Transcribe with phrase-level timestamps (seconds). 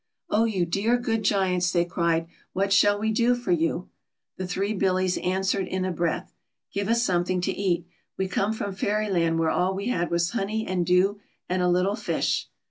[0.31, 0.47] "Oh!
[0.47, 3.89] \ou dear, good Giants," they cried, "what shall we do for you
[4.39, 6.33] V Tiie three Billies answered in a breath:
[6.73, 7.85] "Give us something to eat.
[8.17, 11.69] We come from Fair\ land, where all we had was honey and dew, and a
[11.69, 12.49] little fish."